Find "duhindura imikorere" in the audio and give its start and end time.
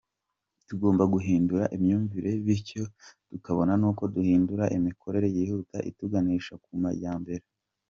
4.13-5.27